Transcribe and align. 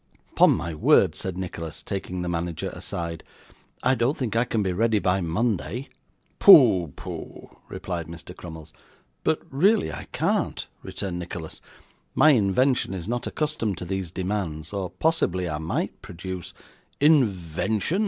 'Upon 0.31 0.49
my 0.57 0.73
word,' 0.73 1.13
said 1.13 1.37
Nicholas, 1.37 1.83
taking 1.83 2.23
the 2.23 2.27
manager 2.27 2.69
aside, 2.71 3.23
'I 3.83 3.93
don't 3.93 4.17
think 4.17 4.35
I 4.35 4.45
can 4.45 4.63
be 4.63 4.73
ready 4.73 4.97
by 4.97 5.21
Monday.' 5.21 5.89
'Pooh, 6.39 6.87
pooh,' 6.95 7.55
replied 7.69 8.07
Mr. 8.07 8.35
Crummles. 8.35 8.73
'But 9.23 9.43
really 9.51 9.93
I 9.93 10.05
can't,' 10.11 10.65
returned 10.81 11.19
Nicholas; 11.19 11.61
'my 12.15 12.31
invention 12.31 12.95
is 12.95 13.07
not 13.07 13.27
accustomed 13.27 13.77
to 13.77 13.85
these 13.85 14.09
demands, 14.09 14.73
or 14.73 14.89
possibly 14.89 15.47
I 15.47 15.59
might 15.59 16.01
produce' 16.01 16.51
'Invention! 16.99 17.99